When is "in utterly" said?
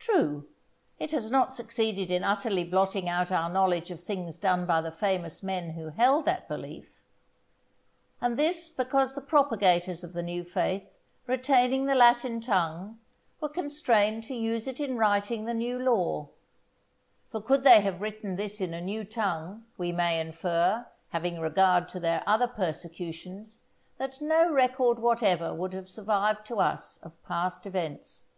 2.10-2.64